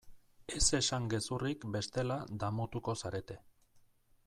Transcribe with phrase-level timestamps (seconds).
[0.59, 3.39] Ez esan gezurrik bestela damutuko zarete.